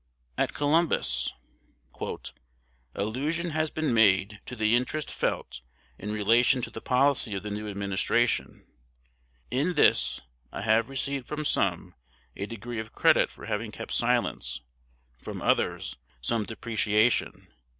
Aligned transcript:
At 0.35 0.55
Columbus: 0.55 1.31
"Allusion 2.95 3.51
has 3.51 3.69
been 3.69 3.93
made 3.93 4.41
to 4.47 4.55
the 4.55 4.75
interest 4.75 5.11
felt 5.11 5.61
in 5.99 6.11
relation 6.11 6.63
to 6.63 6.71
the 6.71 6.81
policy 6.81 7.35
of 7.35 7.43
the 7.43 7.51
new 7.51 7.67
administration. 7.69 8.65
In 9.51 9.75
this, 9.75 10.19
I 10.51 10.61
have 10.61 10.89
received 10.89 11.27
from 11.27 11.45
some 11.45 11.93
a 12.35 12.47
degree 12.47 12.79
of 12.79 12.93
credit 12.93 13.29
for 13.29 13.45
having 13.45 13.71
kept 13.71 13.91
silence, 13.93 14.61
from 15.19 15.39
others 15.39 15.97
some 16.19 16.45
depreciation. 16.45 17.45